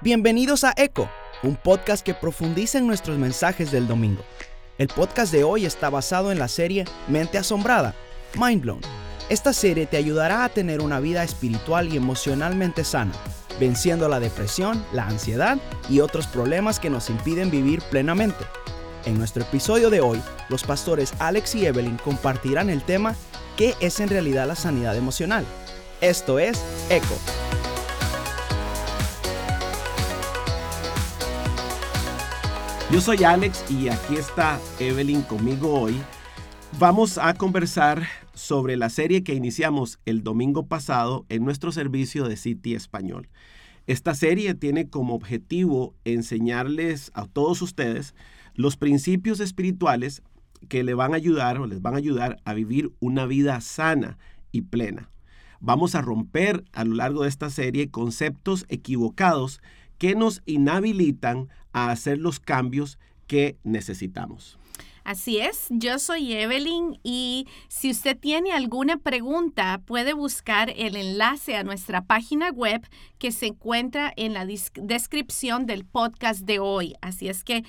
[0.00, 1.10] Bienvenidos a Eco,
[1.42, 4.22] un podcast que profundiza en nuestros mensajes del domingo.
[4.78, 7.96] El podcast de hoy está basado en la serie Mente Asombrada,
[8.38, 8.80] Mind Blown.
[9.28, 13.12] Esta serie te ayudará a tener una vida espiritual y emocionalmente sana,
[13.58, 15.58] venciendo la depresión, la ansiedad
[15.90, 18.44] y otros problemas que nos impiden vivir plenamente.
[19.04, 23.16] En nuestro episodio de hoy, los pastores Alex y Evelyn compartirán el tema
[23.56, 25.44] ¿Qué es en realidad la sanidad emocional?
[26.00, 27.16] Esto es Eco.
[32.90, 35.94] Yo soy Alex y aquí está Evelyn conmigo hoy.
[36.78, 42.38] Vamos a conversar sobre la serie que iniciamos el domingo pasado en nuestro servicio de
[42.38, 43.28] City Español.
[43.86, 48.14] Esta serie tiene como objetivo enseñarles a todos ustedes
[48.54, 50.22] los principios espirituales
[50.70, 54.16] que le van a ayudar o les van a ayudar a vivir una vida sana
[54.50, 55.10] y plena.
[55.60, 59.60] Vamos a romper a lo largo de esta serie conceptos equivocados
[59.98, 64.58] que nos inhabilitan a hacer los cambios que necesitamos.
[65.08, 71.56] Así es, yo soy Evelyn y si usted tiene alguna pregunta puede buscar el enlace
[71.56, 72.86] a nuestra página web
[73.18, 76.94] que se encuentra en la descripción del podcast de hoy.
[77.00, 77.64] Así es que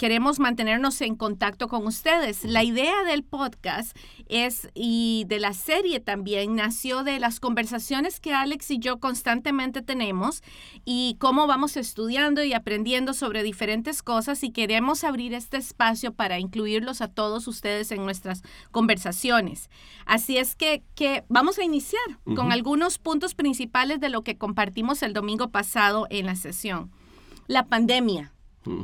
[0.00, 2.42] queremos mantenernos en contacto con ustedes.
[2.44, 3.94] La idea del podcast
[4.30, 9.82] es y de la serie también nació de las conversaciones que Alex y yo constantemente
[9.82, 10.40] tenemos
[10.86, 16.38] y cómo vamos estudiando y aprendiendo sobre diferentes cosas y queremos abrir este espacio para
[16.38, 19.68] incluirlos a todos ustedes en nuestras conversaciones.
[20.06, 22.00] Así es que, que vamos a iniciar
[22.34, 26.90] con algunos puntos principales de lo que compartimos el domingo pasado en la sesión.
[27.48, 28.32] La pandemia.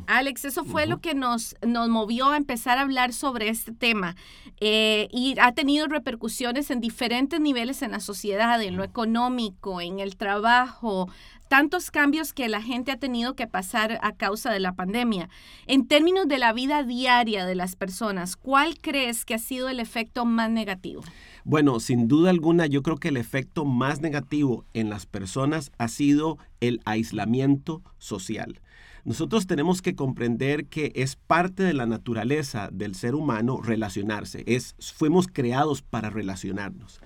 [0.07, 4.17] Alex, eso fue lo que nos, nos movió a empezar a hablar sobre este tema
[4.59, 10.01] eh, y ha tenido repercusiones en diferentes niveles en la sociedad, en lo económico, en
[10.01, 11.11] el trabajo,
[11.49, 15.29] tantos cambios que la gente ha tenido que pasar a causa de la pandemia.
[15.67, 19.79] En términos de la vida diaria de las personas, ¿cuál crees que ha sido el
[19.79, 21.03] efecto más negativo?
[21.45, 25.89] Bueno, sin duda alguna, yo creo que el efecto más negativo en las personas ha
[25.89, 28.61] sido el aislamiento social.
[29.07, 34.43] Nosotros tenemos que comprender que es parte de la naturaleza del ser humano relacionarse.
[34.49, 37.01] Es, fuimos creados para relacionarnos.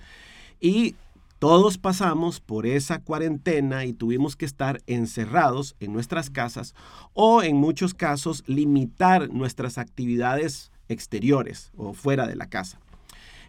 [0.59, 0.95] Y
[1.37, 6.73] todos pasamos por esa cuarentena y tuvimos que estar encerrados en nuestras casas
[7.13, 12.79] o en muchos casos limitar nuestras actividades exteriores o fuera de la casa.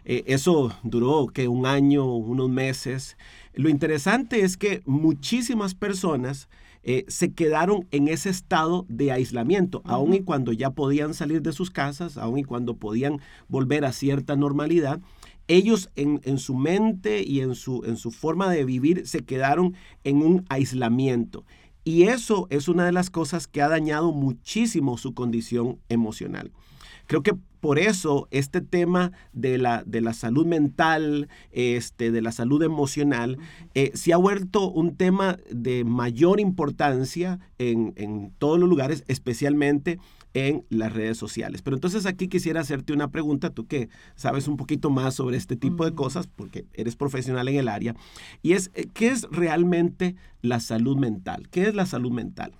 [0.05, 3.17] Eh, eso duró que un año, unos meses.
[3.55, 6.49] Lo interesante es que muchísimas personas
[6.83, 11.53] eh, se quedaron en ese estado de aislamiento, aun y cuando ya podían salir de
[11.53, 14.99] sus casas, aun y cuando podían volver a cierta normalidad.
[15.47, 20.21] Ellos en, su mente y en su, en su forma de vivir se quedaron en
[20.21, 21.43] un aislamiento.
[21.83, 26.51] Y eso es una de las cosas que ha dañado muchísimo su condición emocional.
[27.07, 32.33] Creo que por eso este tema de la, de la salud mental, este, de la
[32.33, 33.37] salud emocional,
[33.73, 39.97] eh, se ha vuelto un tema de mayor importancia en, en todos los lugares, especialmente
[40.33, 41.61] en las redes sociales.
[41.61, 45.55] Pero entonces aquí quisiera hacerte una pregunta, tú que sabes un poquito más sobre este
[45.55, 47.95] tipo de cosas, porque eres profesional en el área,
[48.41, 51.47] y es, eh, ¿qué es realmente la salud mental?
[51.49, 52.51] ¿Qué es la salud mental?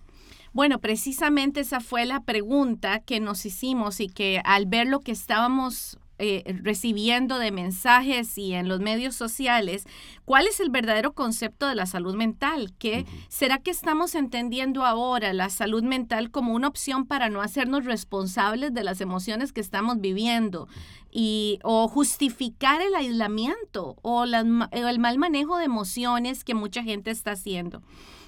[0.53, 5.11] Bueno, precisamente esa fue la pregunta que nos hicimos y que al ver lo que
[5.11, 9.85] estábamos eh, recibiendo de mensajes y en los medios sociales,
[10.25, 12.71] ¿cuál es el verdadero concepto de la salud mental?
[12.77, 17.85] ¿Qué, ¿Será que estamos entendiendo ahora la salud mental como una opción para no hacernos
[17.85, 20.67] responsables de las emociones que estamos viviendo?
[21.11, 27.31] Y, o justificar el aislamiento o el mal manejo de emociones que mucha gente está
[27.31, 27.81] haciendo.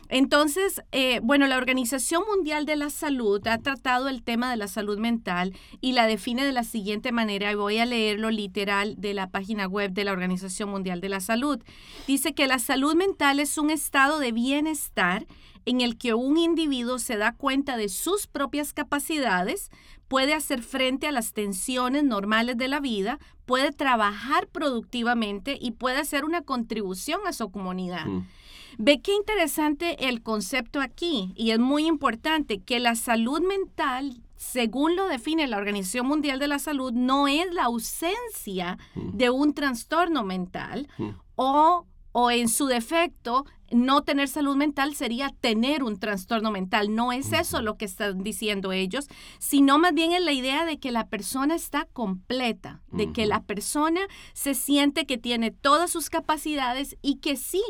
[0.10, 4.68] Entonces, eh, bueno, la Organización Mundial de la Salud ha tratado el tema de la
[4.68, 9.14] salud mental y la define de la siguiente manera, y voy a leerlo literal de
[9.14, 11.60] la página web de la Organización Mundial de la Salud.
[12.08, 15.26] Dice que la salud mental es un estado de bienestar
[15.66, 19.72] en el que un individuo se da cuenta de sus propias capacidades,
[20.08, 25.98] puede hacer frente a las tensiones normales de la vida, puede trabajar productivamente y puede
[25.98, 28.06] hacer una contribución a su comunidad.
[28.06, 28.28] Mm.
[28.78, 34.96] Ve qué interesante el concepto aquí y es muy importante que la salud mental, según
[34.96, 39.18] lo define la Organización Mundial de la Salud, no es la ausencia mm.
[39.18, 41.10] de un trastorno mental mm.
[41.36, 46.94] o, o en su defecto no tener salud mental sería tener un trastorno mental.
[46.94, 49.08] No es eso lo que están diciendo ellos,
[49.40, 53.44] sino más bien es la idea de que la persona está completa, de que la
[53.44, 54.02] persona
[54.34, 57.64] se siente que tiene todas sus capacidades y que sí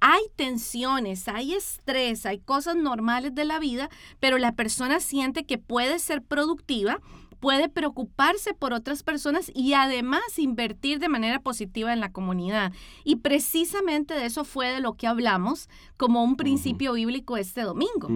[0.00, 5.58] hay tensiones, hay estrés, hay cosas normales de la vida, pero la persona siente que
[5.58, 7.00] puede ser productiva
[7.40, 12.72] puede preocuparse por otras personas y además invertir de manera positiva en la comunidad.
[13.02, 18.08] Y precisamente de eso fue de lo que hablamos como un principio bíblico este domingo.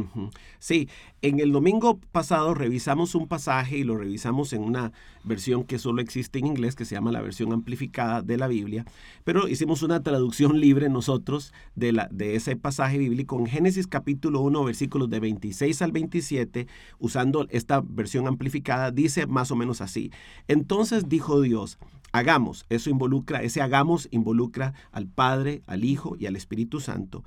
[0.58, 0.88] Sí,
[1.22, 4.92] en el domingo pasado revisamos un pasaje y lo revisamos en una
[5.24, 8.84] versión que solo existe en inglés, que se llama la versión amplificada de la Biblia,
[9.24, 14.40] pero hicimos una traducción libre nosotros de, la, de ese pasaje bíblico en Génesis capítulo
[14.40, 16.66] 1, versículos de 26 al 27,
[16.98, 20.12] usando esta versión amplificada, dice más o menos así.
[20.46, 21.78] Entonces dijo Dios,
[22.12, 27.24] hagamos, eso involucra, ese hagamos involucra al Padre, al Hijo y al Espíritu Santo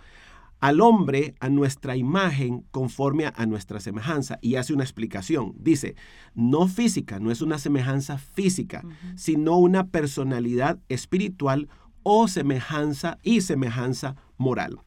[0.60, 4.40] al hombre a nuestra imagen conforme a nuestra semejanza.
[4.42, 5.54] Y hace una explicación.
[5.58, 5.96] Dice,
[6.34, 8.84] no física, no es una semejanza física,
[9.16, 11.70] sino una personalidad espiritual
[12.04, 14.80] o semejanza y semejanza moral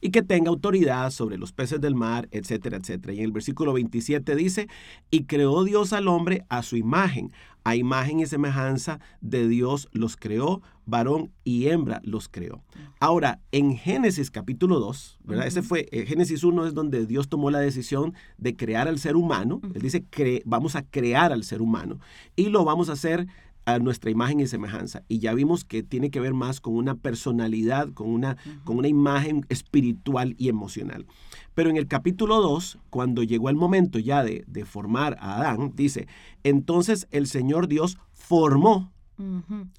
[0.00, 3.12] y que tenga autoridad sobre los peces del mar, etcétera, etcétera.
[3.12, 4.68] Y en el versículo 27 dice,
[5.10, 7.32] y creó Dios al hombre a su imagen,
[7.64, 12.62] a imagen y semejanza de Dios los creó, varón y hembra los creó.
[12.98, 15.46] Ahora, en Génesis capítulo 2, ¿verdad?
[15.46, 19.16] Ese fue, eh, Génesis 1 es donde Dios tomó la decisión de crear al ser
[19.16, 19.60] humano.
[19.74, 20.04] Él dice,
[20.44, 21.98] vamos a crear al ser humano
[22.36, 23.26] y lo vamos a hacer
[23.66, 25.02] a nuestra imagen y semejanza.
[25.08, 28.88] Y ya vimos que tiene que ver más con una personalidad, con una, con una
[28.88, 31.06] imagen espiritual y emocional.
[31.54, 36.06] Pero en el capítulo 2, cuando llegó el momento ya de, formar a Adán, dice,
[36.44, 38.92] entonces el Señor Dios formó,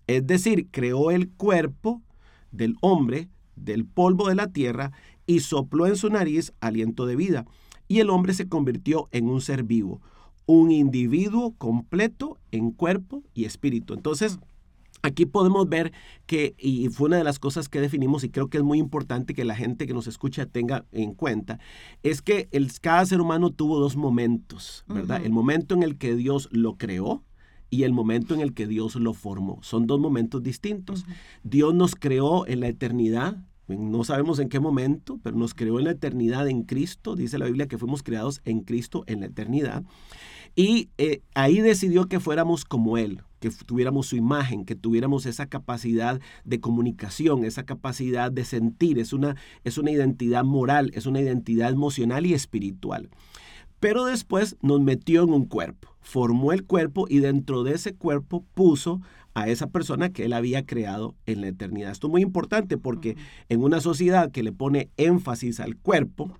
[0.07, 2.01] es decir, creó el cuerpo
[2.51, 4.91] del hombre del polvo de la tierra
[5.25, 7.45] y sopló en su nariz aliento de vida.
[7.87, 10.01] Y el hombre se convirtió en un ser vivo
[10.45, 13.93] un individuo completo en cuerpo y espíritu.
[13.93, 14.39] Entonces,
[15.01, 15.91] Aquí podemos ver
[16.25, 19.33] que, y fue una de las cosas que definimos y creo que es muy importante
[19.33, 21.59] que la gente que nos escucha tenga en cuenta,
[22.03, 25.23] es que el, cada ser humano tuvo dos momentos, ¿verdad?
[25.23, 27.23] El momento en el que Dios lo creó
[27.69, 29.59] y el momento en el que Dios lo formó.
[29.63, 31.05] Son dos momentos distintos.
[31.43, 33.37] Dios nos creó en la eternidad
[33.77, 37.15] no sabemos en qué momento, pero nos creó en la eternidad en Cristo.
[37.15, 39.83] Dice la Biblia que fuimos creados en Cristo en la eternidad.
[40.55, 45.47] Y eh, ahí decidió que fuéramos como Él, que tuviéramos su imagen, que tuviéramos esa
[45.47, 48.99] capacidad de comunicación, esa capacidad de sentir.
[48.99, 53.09] Es una, es una identidad moral, es una identidad emocional y espiritual.
[53.79, 58.45] Pero después nos metió en un cuerpo, formó el cuerpo y dentro de ese cuerpo
[58.53, 59.01] puso
[59.33, 61.91] a esa persona que él había creado en la eternidad.
[61.91, 63.15] Esto es muy importante porque
[63.49, 66.37] en una sociedad que le pone énfasis al cuerpo,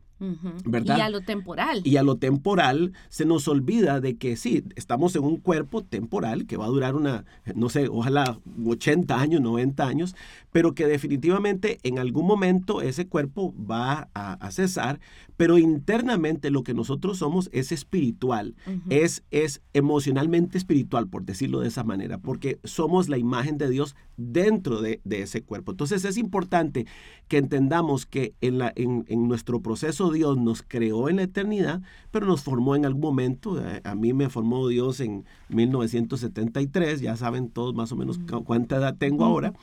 [0.66, 0.98] ¿verdad?
[0.98, 1.82] Y a lo temporal.
[1.84, 6.46] Y a lo temporal se nos olvida de que sí, estamos en un cuerpo temporal
[6.46, 7.26] que va a durar una,
[7.56, 10.16] no sé, ojalá 80 años, 90 años,
[10.52, 15.00] pero que definitivamente en algún momento ese cuerpo va a, cesar,
[15.38, 18.54] pero internamente lo que nosotros somos es espiritual,
[18.90, 23.96] es, es emocionalmente espiritual, por decirlo de esa manera, porque somos la imagen de Dios
[24.18, 25.72] dentro de, ese cuerpo.
[25.72, 26.86] Entonces es importante
[27.28, 31.82] que entendamos que en, la, en, en nuestro proceso Dios nos creó en la eternidad,
[32.12, 33.60] pero nos formó en algún momento.
[33.60, 38.78] Eh, a mí me formó Dios en 1973, ya saben todos más o menos cuánta
[38.78, 39.54] edad tengo ahora.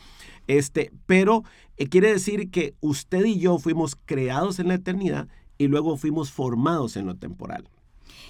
[0.47, 1.45] Este, pero
[1.77, 5.28] eh, quiere decir que usted y yo fuimos creados en la eternidad
[5.59, 7.69] y luego fuimos formados en lo temporal.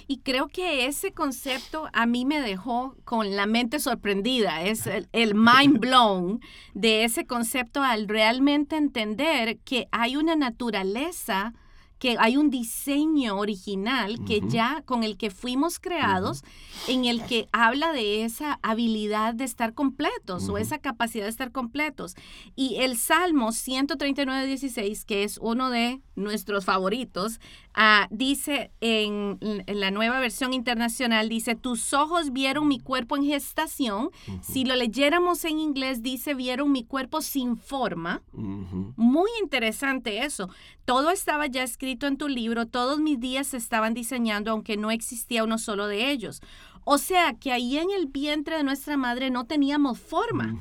[0.07, 5.07] Y creo que ese concepto a mí me dejó con la mente sorprendida, es el,
[5.11, 6.41] el, mind blown
[6.73, 11.53] de ese concepto al realmente entender que hay una naturaleza
[11.99, 16.43] que hay un diseño original que ya con el que fuimos creados,
[16.87, 21.51] en el que habla de esa habilidad de estar completos o esa capacidad de estar
[21.51, 22.15] completos.
[22.55, 27.39] Y el Salmo 139, 16, que es uno de nuestros favoritos,
[27.73, 34.09] ah, dice en, la nueva versión internacional, dice, tus ojos vieron mi cuerpo en gestación.
[34.41, 38.21] Si lo leyéramos en inglés, dice, vieron mi cuerpo sin forma.
[38.33, 40.49] Muy interesante eso.
[40.85, 44.91] Todo estaba ya escrito en tu libro, todos mis días se estaban diseñando aunque no
[44.91, 46.41] existía uno solo de ellos.
[46.85, 50.55] O sea que ahí en el vientre de nuestra madre no teníamos forma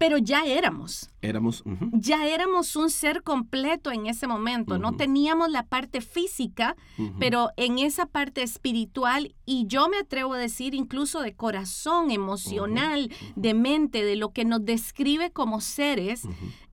[0.00, 1.10] pero ya éramos.
[1.20, 1.62] Éramos.
[1.92, 4.78] Ya éramos un ser completo en ese momento.
[4.78, 6.74] No teníamos la parte física,
[7.18, 13.12] pero en esa parte espiritual, y yo me atrevo a decir incluso de corazón, emocional,
[13.36, 16.22] de mente, de lo que nos describe como seres,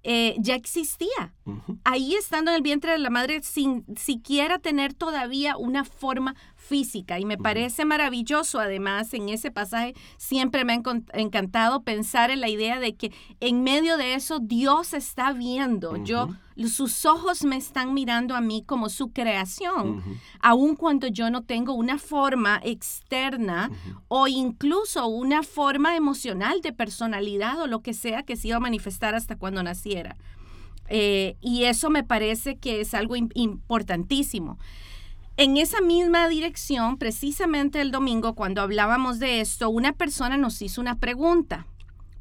[0.03, 1.33] eh, ya existía.
[1.83, 6.33] Ahí estando en el vientre de la madre sin siquiera tener todavía una forma
[6.67, 7.19] física.
[7.19, 10.81] Y me parece maravilloso, además, en ese pasaje siempre me ha
[11.19, 15.97] encantado pensar en la idea de que en medio de eso Dios está viendo.
[16.03, 16.29] Yo
[16.65, 20.03] sus ojos me están mirando a mí como su creación,
[20.39, 23.69] aun cuando yo no tengo una forma externa
[24.07, 28.61] o incluso una forma emocional de personalidad o lo que sea que se iba a
[28.61, 30.17] manifestar hasta cuando naciera.
[30.89, 34.57] Eh, y eso me parece que es algo importantísimo.
[35.39, 40.81] En esa misma dirección, precisamente el domingo, cuando hablábamos de esto, una persona nos hizo
[40.81, 41.67] una pregunta,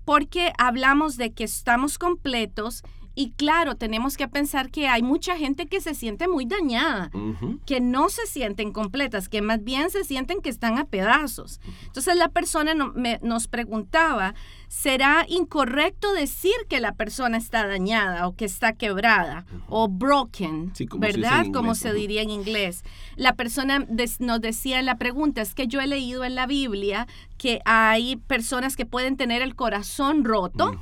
[0.04, 2.82] porque hablamos de que estamos completos
[3.18, 7.10] y claro, tenemos que pensar que hay mucha gente que se siente muy dañada,
[7.64, 11.58] que no se sienten completas, que más bien se sienten que están a pedazos.
[11.86, 14.34] Entonces la persona nos preguntaba,
[14.68, 21.46] ¿será incorrecto decir que la persona está dañada o que está quebrada o broken, verdad?
[21.54, 22.84] como se diría en inglés.
[23.16, 23.86] La persona
[24.18, 27.06] nos decía en la pregunta, es que yo he leído en la Biblia
[27.38, 30.78] que hay personas que pueden tener el corazón roto.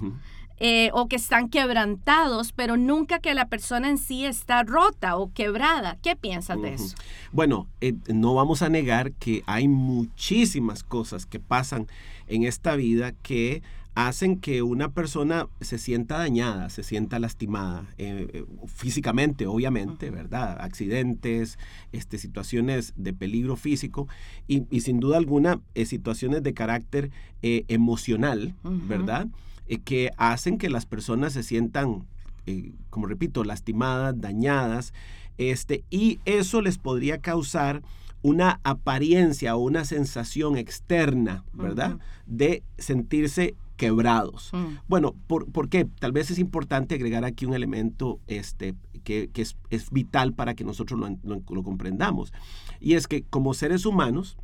[0.58, 5.32] Eh, o que están quebrantados, pero nunca que la persona en sí está rota o
[5.32, 5.98] quebrada.
[6.00, 6.94] ¿Qué piensas de eso?
[7.32, 11.88] Bueno, eh, no vamos a negar que hay muchísimas cosas que pasan
[12.28, 13.64] en esta vida que
[13.96, 20.56] hacen que una persona se sienta dañada, se sienta lastimada, eh, físicamente, obviamente, ¿verdad?
[20.60, 21.58] Accidentes,
[21.90, 24.06] este, situaciones de peligro físico
[24.46, 27.10] y, sin duda alguna situaciones de carácter
[27.42, 29.26] emocional, ¿verdad?
[29.66, 32.06] Eh, que hacen que las personas se sientan,
[32.46, 34.92] eh, como repito, lastimadas, dañadas,
[35.38, 37.82] este, y eso les podría causar
[38.22, 41.98] una apariencia o una sensación externa, ¿verdad?
[42.26, 44.50] De sentirse quebrados.
[44.52, 44.78] Mm.
[44.88, 45.86] Bueno, ¿por, qué?
[45.98, 51.00] Tal vez es importante agregar aquí un elemento este, que, es, vital para que nosotros
[51.22, 52.32] lo, comprendamos.
[52.80, 54.38] Y es que como seres humanos,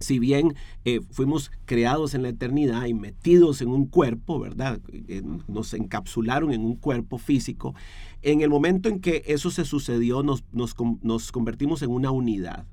[0.00, 4.80] si bien eh, fuimos creados en la eternidad y metidos en un cuerpo, ¿verdad?
[4.92, 7.74] Eh, nos encapsularon en un cuerpo físico,
[8.22, 12.66] en el momento en que eso se sucedió nos, nos, convertimos en una unidad,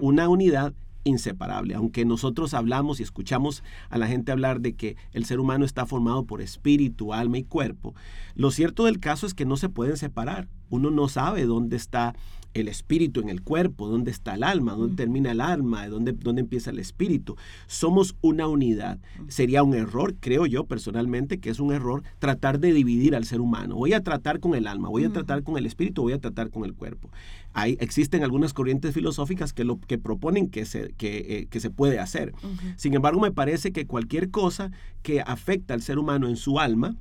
[0.00, 0.74] una unidad
[1.06, 1.74] inseparable.
[1.74, 5.86] Aunque nosotros hablamos y escuchamos a la gente hablar de que el ser humano está
[5.86, 7.94] formado por espíritu, alma y cuerpo,
[8.34, 10.48] lo cierto del caso es que no se pueden separar.
[10.70, 12.14] Uno no sabe dónde está
[12.60, 16.40] el espíritu en el cuerpo, dónde está el alma, dónde termina el alma, dónde, dónde
[16.40, 17.36] empieza el espíritu.
[17.66, 18.98] Somos una unidad.
[19.28, 23.40] Sería un error, creo yo personalmente, que es un error tratar de dividir al ser
[23.40, 23.76] humano.
[23.76, 26.50] Voy a tratar con el alma, voy a tratar con el espíritu, voy a tratar
[26.50, 27.10] con el cuerpo.
[27.52, 31.98] Hay, existen algunas corrientes filosóficas que, lo, que proponen que se, que, eh, se puede
[31.98, 32.34] hacer.
[32.76, 34.70] Sin embargo, me parece que cualquier cosa
[35.02, 36.96] que afecta al ser humano en su alma,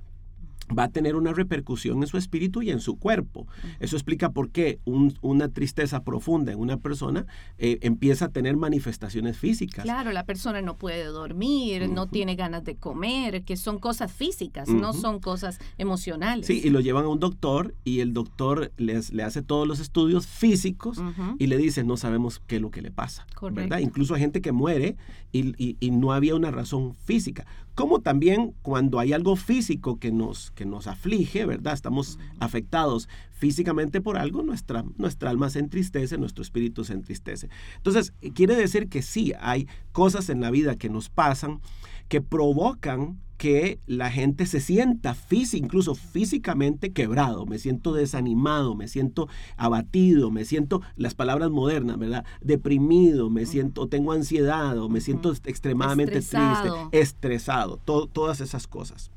[0.67, 3.48] va a tener una repercusión en su espíritu y en su cuerpo.
[3.79, 7.25] Eso explica por qué una tristeza profunda en una persona
[7.57, 9.84] eh, empieza a tener manifestaciones físicas.
[9.84, 14.69] Claro, la persona no puede dormir, no tiene ganas de comer, que son cosas físicas,
[14.69, 16.48] no son cosas emocionales.
[16.48, 19.79] Sí, y lo llevan a un doctor y el doctor les, le hace todos los
[19.79, 21.01] estudios físicos
[21.38, 23.25] y le dice, no sabemos qué es lo que le pasa.
[23.51, 23.79] ¿verdad?
[23.79, 24.98] Incluso hay gente que muere
[25.31, 27.45] y, y no había una razón física
[27.75, 31.74] como también cuando hay algo físico que nos, que nos aflige, ¿verdad?
[31.74, 37.50] Estamos afectados físicamente por algo, nuestra, nuestra alma se entristece, nuestro espíritu se entristece.
[37.75, 41.60] Entonces, quiere decir que sí, hay cosas en la vida que nos pasan
[42.08, 45.16] que provocan que la gente se sienta
[45.54, 52.25] incluso físicamente quebrado, me siento desanimado, me siento abatido, me siento, las palabras modernas, ¿verdad?
[52.42, 59.12] Deprimido, me siento, tengo ansiedad o me siento extremadamente triste, estresado, todas esas cosas.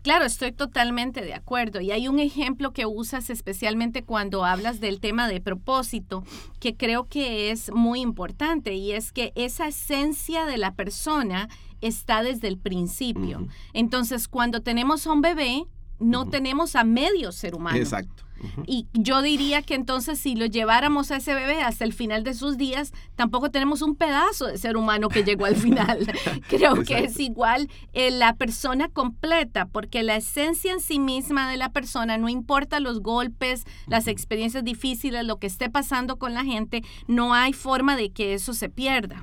[0.00, 1.82] Claro, estoy totalmente de acuerdo.
[1.82, 6.24] Y hay un ejemplo que usas especialmente cuando hablas del tema de propósito,
[6.58, 11.50] que creo que es muy importante, y es que esa esencia de la persona
[11.82, 13.46] está desde el principio.
[13.72, 15.66] Entonces, cuando tenemos a un bebé,
[15.98, 17.76] no tenemos a medio ser humano.
[17.76, 18.24] Exacto.
[18.66, 22.34] Y yo diría que entonces si lo lleváramos a ese bebé hasta el final de
[22.34, 26.12] sus días, tampoco tenemos un pedazo de ser humano que llegó al final.
[26.48, 31.56] Creo que es igual eh, la persona completa, porque la esencia en sí misma de
[31.56, 36.44] la persona, no importa los golpes, las experiencias difíciles, lo que esté pasando con la
[36.44, 39.22] gente, no hay forma de que eso se pierda.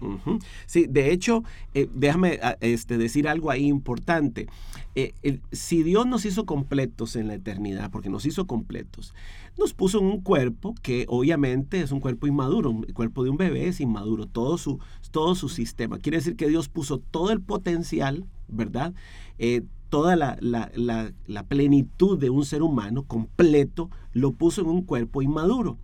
[0.66, 4.48] Sí, de hecho, eh, déjame ah, este, decir algo ahí importante.
[4.96, 9.09] Eh, si Dios nos hizo completos en la eternidad, porque nos hizo completos,
[9.58, 13.38] nos puso en un cuerpo que obviamente es un cuerpo inmaduro, el cuerpo de un
[13.38, 14.80] bebé es inmaduro, todo su,
[15.12, 16.00] todo su sistema.
[16.00, 18.94] Quiere decir que Dios puso todo el potencial, ¿verdad?
[19.38, 25.22] Eh, toda la, la, plenitud de un ser humano completo, lo puso en un cuerpo
[25.22, 25.78] inmaduro,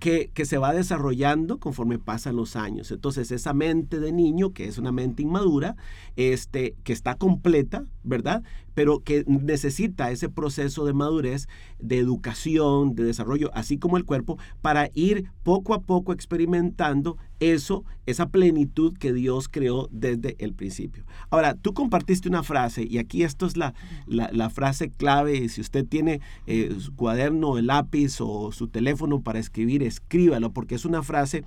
[0.00, 2.90] que, que, se va desarrollando conforme pasan los años.
[2.90, 5.76] Entonces, esa mente de niño, que es una mente inmadura,
[6.16, 8.42] este, que está completa, ¿verdad?
[8.74, 11.46] Pero que necesita ese proceso de madurez,
[11.78, 17.84] de educación, de desarrollo, así como el cuerpo, para ir poco a poco experimentando eso,
[18.06, 21.04] esa plenitud que Dios creó desde el principio.
[21.30, 23.74] Ahora, tú compartiste una frase, y aquí esto es la,
[24.06, 29.38] la, frase clave, si usted tiene eh, su cuaderno, el lápiz o su teléfono para
[29.38, 31.44] escribir, escríbalo, porque es una frase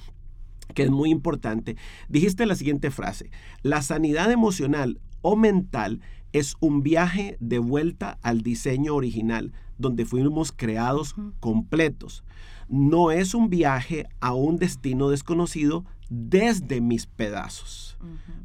[0.74, 1.76] que es muy importante.
[2.10, 3.30] Dijiste la siguiente frase,
[3.62, 6.02] la sanidad emocional o mental
[6.34, 12.24] es un viaje de vuelta al diseño original, donde fuimos creados completos
[12.68, 17.98] no es un viaje a un destino desconocido desde mis pedazos.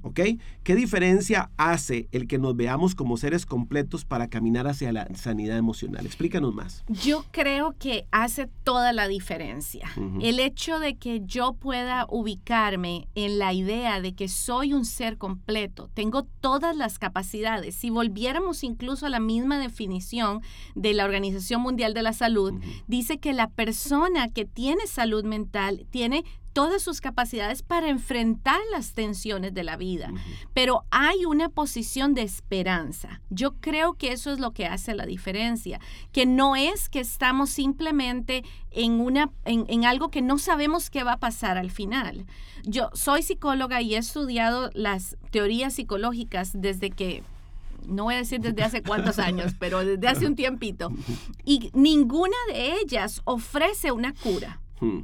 [0.02, 0.20] ¿Ok?
[0.62, 5.58] ¿Qué diferencia hace el que nos veamos como seres completos para caminar hacia la sanidad
[5.58, 6.06] emocional?
[6.06, 6.84] Explícanos más.
[6.88, 9.90] Yo creo que hace toda la diferencia.
[10.22, 15.18] El hecho de que yo pueda ubicarme en la idea de que soy un ser
[15.18, 17.74] completo, tengo todas las capacidades.
[17.74, 20.40] Si volviéramos incluso a la misma definición
[20.74, 22.54] de la Organización Mundial de la Salud,
[22.86, 28.92] dice que la persona que tiene salud mental tiene todas sus capacidades para enfrentar las
[28.92, 30.12] tensiones de la vida.
[30.54, 33.20] Pero hay una posición de esperanza.
[33.30, 35.80] Yo creo que eso es lo que hace la diferencia,
[36.12, 41.12] que no es que estamos simplemente en, una, en, algo que no sabemos qué va
[41.12, 42.26] a pasar al final.
[42.64, 47.22] Yo soy psicóloga y he estudiado las teorías psicológicas desde que
[47.86, 50.92] no voy a decir desde hace cuántos años, pero desde hace un tiempito.
[51.44, 54.60] Y ninguna de ellas ofrece una cura.
[54.80, 55.00] Hmm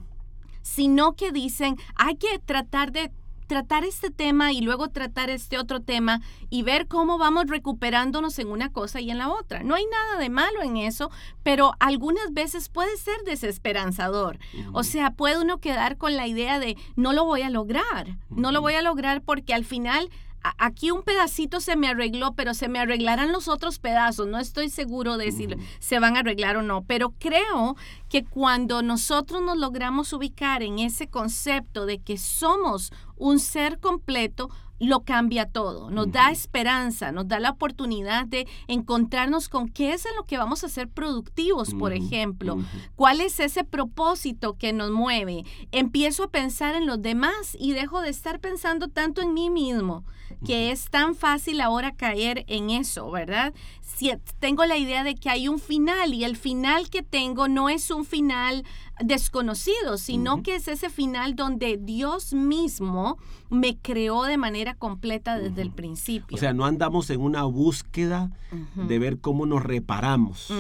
[0.67, 3.13] sino que dicen, hay que tratar de
[3.47, 6.21] tratar este tema y luego tratar este otro tema
[6.51, 9.63] y ver cómo vamos recuperándonos en una cosa y en la otra.
[9.63, 11.13] No hay nada de malo en eso,
[11.45, 14.41] pero algunas veces puede ser desesperanzador.
[14.73, 18.51] O sea, puede uno quedar con la idea de no lo voy a lograr, no
[18.51, 20.11] lo voy a lograr porque al final
[20.59, 24.27] aquí un pedacito se me arregló, pero se me arreglarán los otros pedazos.
[24.27, 27.77] No estoy seguro de si se van a arreglar o no, pero creo
[28.09, 34.51] que cuando nosotros nos logramos ubicar en ese concepto de que somos un ser completo,
[34.79, 40.07] lo cambia todo, nos da esperanza, nos da la oportunidad de encontrarnos con qué es
[40.07, 42.59] en lo que vamos a ser productivos, por ejemplo,
[42.95, 45.45] cuál es ese propósito que nos mueve.
[45.73, 50.05] Empiezo a pensar en los demás y dejo de estar pensando tanto en mí mismo,
[50.45, 53.55] que es tan fácil ahora caer en eso, ¿verdad?
[53.81, 57.69] Si tengo la idea de que hay un final y el final que tengo no
[57.69, 58.65] es un final
[59.05, 63.19] desconocido, sino que es ese final donde Dios mismo
[63.51, 66.35] me creó de manera completa desde el principio.
[66.35, 68.31] O sea, no andamos en una búsqueda
[68.75, 70.53] de ver cómo nos reparamos,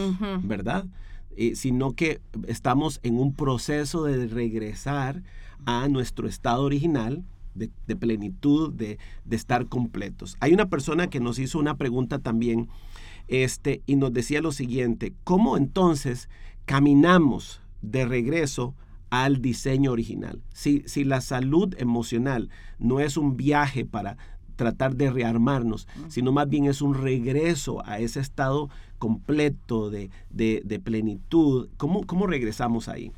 [0.42, 0.86] ¿verdad?
[1.36, 5.22] Eh, sino que estamos en un proceso de regresar
[5.64, 10.36] a nuestro estado original, de, plenitud, de, de, estar completos.
[10.40, 12.68] Hay una persona que nos hizo una pregunta también
[13.28, 16.28] este, y nos decía lo siguiente, ¿cómo entonces
[16.64, 18.74] caminamos de regreso
[19.10, 20.42] al diseño original.
[20.52, 24.16] Si, si la salud emocional no es un viaje para
[24.56, 30.80] tratar de rearmarnos, sino más bien es un regreso a ese estado completo de, de,
[30.80, 33.12] plenitud, ¿cómo, ¿cómo regresamos ahí?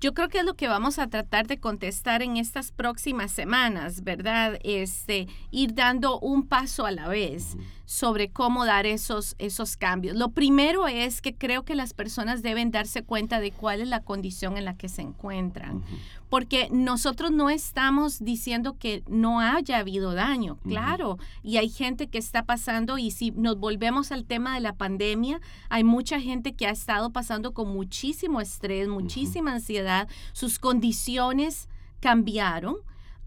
[0.00, 4.02] Yo creo que es lo que vamos a tratar de contestar en estas próximas semanas,
[4.02, 4.58] ¿verdad?
[4.64, 10.16] Este, ir dando un paso a la vez sobre cómo dar esos, esos cambios.
[10.16, 14.00] Lo primero es que creo que las personas deben darse cuenta de cuál es la
[14.00, 15.84] condición en la que se encuentran
[16.30, 22.18] porque nosotros no estamos diciendo que no haya habido daño, claro, y hay gente que
[22.18, 26.68] está pasando y si nos volvemos al tema de la pandemia, hay mucha gente que
[26.68, 32.76] ha estado pasando con muchísimo estrés, muchísima ansiedad, sus condiciones cambiaron,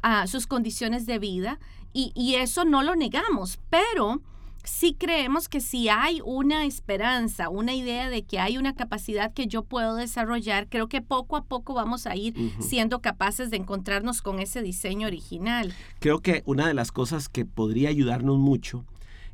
[0.04, 1.60] uh, sus condiciones de vida,
[1.92, 4.22] y, y eso no lo negamos, pero
[4.64, 9.48] sí creemos que si hay una esperanza, una idea de que hay una capacidad que
[9.48, 14.22] yo puedo desarrollar, creo que poco a poco vamos a ir siendo capaces de encontrarnos
[14.22, 15.74] con ese diseño original.
[16.00, 18.86] Creo que una de las cosas que podría ayudarnos mucho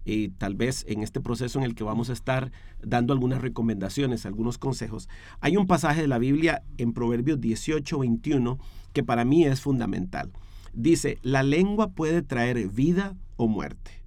[0.06, 4.26] y tal vez en este proceso en el que vamos a estar dando algunas recomendaciones,
[4.26, 5.10] algunos consejos.
[5.42, 8.58] Hay un pasaje de la Biblia en Proverbios 18, 21
[8.94, 10.32] que para mí es fundamental.
[10.74, 13.99] Dice, la lengua puede traer vida o muerte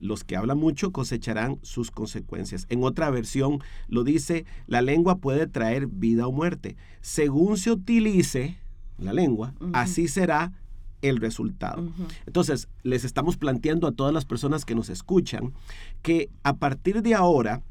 [0.00, 2.66] los que hablan mucho cosecharán sus consecuencias.
[2.68, 6.76] En otra versión lo dice, la lengua puede traer vida o muerte.
[7.00, 8.58] Según se utilice
[8.98, 10.52] la lengua, así será
[11.02, 11.88] el resultado.
[12.26, 15.52] Entonces, les estamos planteando a todas las personas que nos escuchan
[16.02, 17.62] que a partir de ahora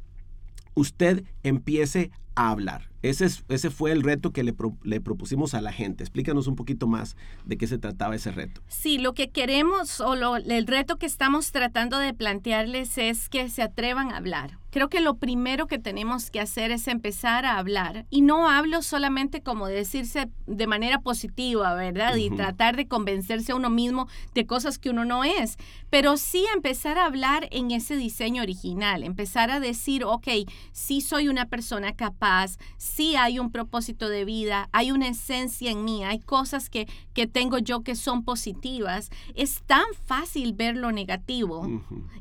[0.76, 2.90] usted empiece a hablar.
[3.02, 6.04] Ese, ese fue el reto que le, le, propusimos a la gente.
[6.04, 8.62] Explícanos un poquito más de qué se trataba ese reto.
[8.68, 13.50] Sí, lo que queremos o lo, el reto que estamos tratando de plantearles es que
[13.50, 14.60] se atrevan a hablar.
[14.72, 18.06] Creo que lo primero que tenemos que hacer es empezar a hablar.
[18.12, 22.16] Y no hablo solamente como decirse de manera positiva, ¿verdad?
[22.18, 25.58] Y tratar de convencerse a uno mismo de cosas que uno no es.
[25.90, 29.04] Pero sí empezar a hablar en ese diseño original.
[29.04, 30.28] Empezar a decir, ok,
[30.72, 32.58] sí soy una persona capaz,
[32.90, 37.28] sí hay un propósito de vida, hay una esencia en mí, hay cosas que, que
[37.28, 39.10] tengo yo que son positivas.
[39.36, 41.68] Es tan fácil ver lo negativo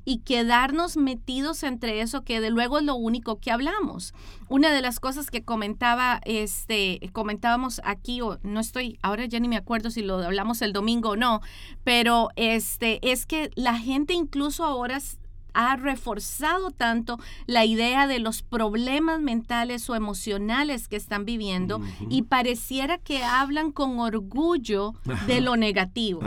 [0.04, 4.14] y quedarnos metidos entre eso que de luego es lo único que hablamos.
[4.48, 9.48] Una de las cosas que comentaba, este, comentábamos aquí, o no estoy, ahora ya ni
[9.48, 11.40] me acuerdo si lo hablamos el domingo o no,
[11.84, 15.00] pero este, es que la gente incluso ahora
[15.54, 22.22] ha reforzado tanto la idea de los problemas mentales o emocionales que están viviendo y
[22.22, 24.94] pareciera que hablan con orgullo
[25.26, 26.20] de lo negativo.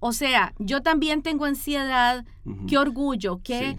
[0.00, 2.24] O sea, yo también tengo ansiedad,
[2.66, 3.76] qué orgullo, qué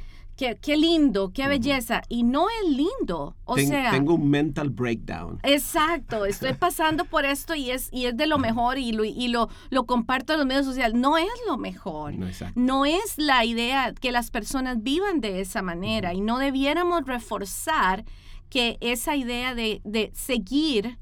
[0.61, 2.01] qué, lindo, qué belleza.
[2.07, 3.35] Y no es lindo.
[3.45, 3.91] O sea.
[3.91, 5.39] Tengo un mental breakdown.
[5.43, 6.25] Exacto.
[6.25, 9.49] Estoy pasando por esto y es, y es de lo mejor y lo, y lo,
[9.69, 10.97] lo comparto en los medios sociales.
[10.97, 12.15] No es lo mejor.
[12.15, 16.13] No, no, es la idea que las personas vivan de esa manera.
[16.13, 18.05] Y no debiéramos reforzar
[18.49, 20.97] que esa idea de, de seguir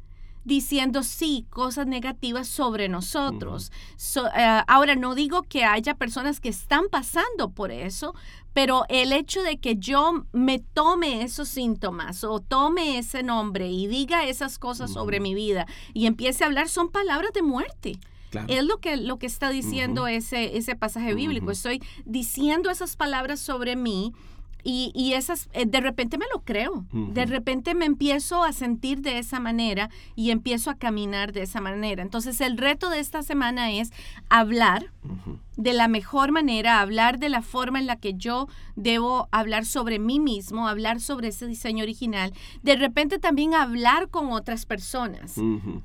[0.48, 3.70] diciendo sí cosas negativas sobre nosotros.
[4.16, 8.16] Eh, ahora, no digo que haya personas que están pasando por eso,
[8.54, 13.88] pero el hecho de que yo me tome esos síntomas o tome ese nombre y
[13.88, 18.00] diga esas cosas sobre mi vida y empiece a hablar son palabras de muerte.
[18.48, 21.52] Es lo que, lo que está diciendo ese, ese pasaje bíblico.
[21.52, 24.14] Estoy diciendo esas palabras sobre mí
[24.70, 29.00] y, y esas, eh, de repente me lo creo, de repente me empiezo a sentir
[29.00, 32.04] de esa manera y empiezo a caminar de esa manera.
[32.04, 33.94] Entonces el reto de esta semana es
[34.28, 34.92] hablar
[35.56, 40.00] de la mejor manera, hablar de la forma en la que yo debo hablar sobre
[40.00, 45.36] mí mismo, hablar sobre ese diseño original, de repente también hablar con otras personas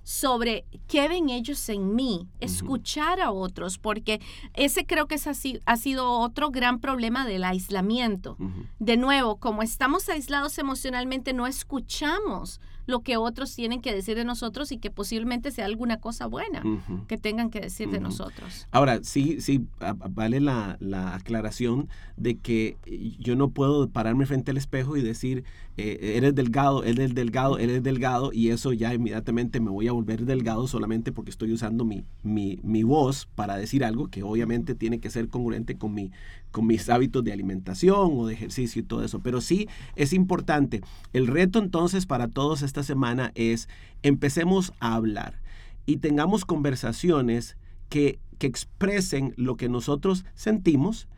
[0.02, 4.20] sobre qué ven ellos en mí, escuchar a otros, porque
[4.54, 8.36] ese creo que es así, ha sido otro gran problema del aislamiento.
[8.78, 14.24] De nuevo, como estamos aislados emocionalmente, no escuchamos lo que otros tienen que decir de
[14.24, 16.62] nosotros y que posiblemente sea alguna cosa buena
[17.06, 18.66] que tengan que decir de nosotros.
[18.70, 19.64] Ahora, sí, sí,
[20.10, 20.78] vale la,
[21.14, 22.76] aclaración de que
[23.18, 25.44] yo no puedo pararme frente al espejo y decir,
[25.76, 30.24] eh, eres delgado, eres delgado, eres delgado, y eso ya inmediatamente me voy a volver
[30.24, 34.98] delgado solamente porque estoy usando mi, mi, mi voz para decir algo que obviamente tiene
[34.98, 36.10] que ser congruente con, mi,
[36.52, 39.20] con mis hábitos de alimentación o de ejercicio y todo eso.
[39.20, 40.82] Pero sí es importante.
[41.12, 43.68] El reto entonces para todos esta semana es
[44.02, 45.40] empecemos a hablar
[45.86, 47.56] y tengamos conversaciones
[47.88, 51.08] que, que expresen lo que nosotros sentimos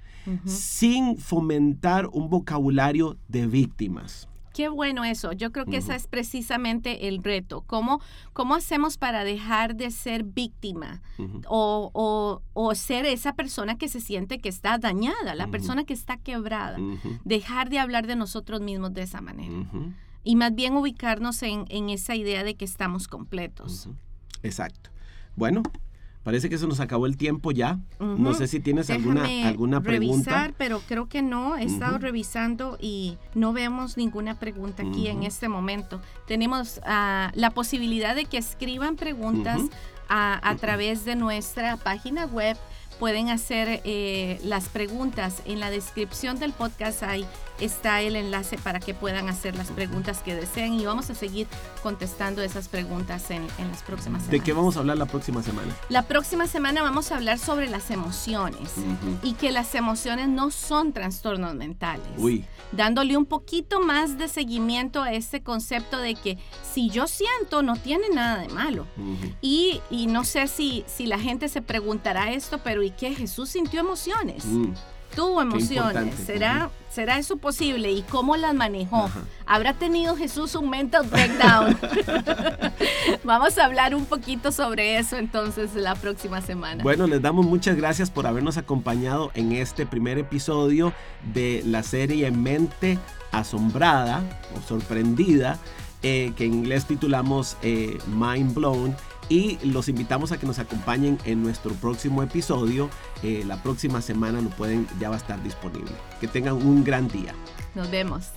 [0.46, 4.28] sin fomentar un vocabulario de víctimas.
[4.54, 5.32] Qué bueno eso.
[5.32, 7.62] Yo creo que ese es precisamente el reto.
[7.66, 8.00] ¿Cómo,
[8.32, 11.02] ¿Cómo hacemos para dejar de ser víctima
[11.48, 15.92] o, o, o, ser esa persona que se siente que está dañada, la persona que
[15.92, 16.78] está quebrada?
[17.24, 19.68] Dejar de hablar de nosotros mismos de esa manera.
[20.22, 23.88] Y más bien ubicarnos en, en, esa idea de que estamos completos.
[24.44, 24.90] Exacto.
[25.34, 25.64] Bueno,
[26.24, 27.78] Parece que se nos acabó el tiempo ya.
[28.00, 30.30] No sé si tienes alguna, alguna pregunta.
[30.30, 31.56] Revisar, pero creo que no.
[31.56, 36.00] He estado revisando y no vemos ninguna pregunta aquí en este momento.
[36.26, 39.60] Tenemos ah, la posibilidad de que escriban preguntas
[40.08, 42.56] a través de nuestra página web
[42.98, 45.42] pueden hacer eh, las preguntas.
[45.44, 47.26] En la descripción del podcast ahí
[47.64, 51.46] está el enlace para que puedan hacer las preguntas que deseen y vamos a seguir
[51.82, 54.30] contestando esas preguntas en, las próximas semanas.
[54.30, 55.74] ¿De qué vamos a hablar la próxima semana?
[55.88, 58.70] La próxima semana vamos a hablar sobre las emociones
[59.22, 62.06] y que las emociones no son trastornos mentales.
[62.18, 62.44] Uy.
[62.72, 67.76] Dándole un poquito más de seguimiento a ese concepto de que si yo siento no
[67.76, 68.86] tiene nada de malo.
[69.40, 73.14] y, y, no sé si, si la gente se preguntará esto, pero ¿y qué?
[73.14, 74.44] Jesús sintió emociones.
[74.44, 74.72] Mm.
[75.14, 76.14] Tuvo emociones.
[76.26, 77.90] ¿Será, ¿Será eso posible?
[77.90, 79.10] ¿Y cómo las manejó?
[79.46, 81.76] ¿Habrá tenido Jesús un mental breakdown?
[83.24, 86.84] Vamos a hablar un poquito sobre eso entonces la próxima semana.
[86.84, 90.92] Bueno, les damos muchas gracias por habernos acompañado en este primer episodio
[91.32, 92.96] de la serie Mente
[93.32, 94.22] Asombrada
[94.56, 95.58] o Sorprendida,
[96.04, 98.94] eh, que en inglés titulamos eh, Mind Blown
[99.28, 102.90] y los invitamos a que nos acompañen en nuestro próximo episodio.
[103.22, 105.92] Eh, la próxima semana lo pueden, ya va a estar disponible.
[106.20, 107.34] Que tengan un gran día.
[107.74, 108.30] Nos vemos.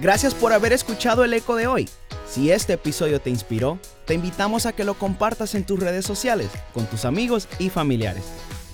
[0.00, 1.88] Gracias por haber escuchado el eco de hoy.
[2.28, 6.48] Si este episodio te inspiró, te invitamos a que lo compartas en tus redes sociales,
[6.74, 8.24] con tus amigos y familiares.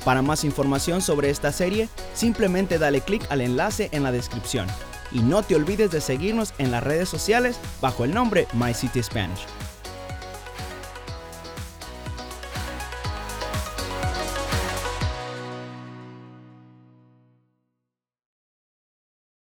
[0.05, 4.67] Para más información sobre esta serie, simplemente dale clic al enlace en la descripción.
[5.13, 9.03] Y no te olvides de seguirnos en las redes sociales bajo el nombre My City
[9.03, 9.47] Spanish.